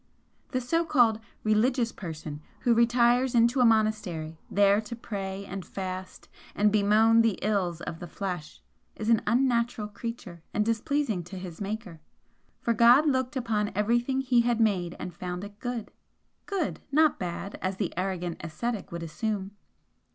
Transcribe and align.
The 0.49 0.59
so 0.61 0.83
called 0.83 1.19
'religious' 1.43 1.91
person 1.91 2.41
who 2.61 2.73
retires 2.73 3.35
into 3.35 3.59
a 3.59 3.65
monastery, 3.65 4.39
there 4.49 4.81
to 4.81 4.95
pray 4.95 5.45
and 5.45 5.63
fast 5.63 6.27
and 6.55 6.71
bemoan 6.71 7.21
the 7.21 7.37
ills 7.43 7.81
of 7.81 7.99
the 7.99 8.07
flesh, 8.07 8.63
is 8.95 9.09
an 9.11 9.21
unnatural 9.27 9.87
creature 9.87 10.41
and 10.55 10.65
displeasing 10.65 11.23
to 11.25 11.37
his 11.37 11.61
Maker. 11.61 12.01
For 12.61 12.73
God 12.73 13.07
looked 13.07 13.35
upon 13.35 13.71
everything 13.75 14.21
He 14.21 14.41
had 14.41 14.59
made 14.59 14.95
and 14.97 15.13
found 15.13 15.43
it 15.43 15.59
'good.' 15.59 15.91
Good 16.47 16.79
not 16.91 17.19
bad, 17.19 17.59
as 17.61 17.77
the 17.77 17.93
arrogant 17.95 18.41
ascetic 18.43 18.91
would 18.91 19.03
assume. 19.03 19.51